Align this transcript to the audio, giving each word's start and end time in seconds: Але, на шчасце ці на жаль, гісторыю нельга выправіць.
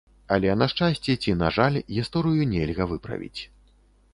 Але, 0.35 0.47
на 0.61 0.67
шчасце 0.71 1.15
ці 1.25 1.35
на 1.41 1.51
жаль, 1.57 1.77
гісторыю 1.99 2.49
нельга 2.55 2.89
выправіць. 2.95 3.41